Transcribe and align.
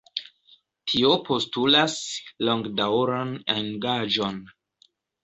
Tio 0.91 1.11
postulas 1.27 1.97
longdaŭran 2.47 3.35
engaĝon. 3.57 4.41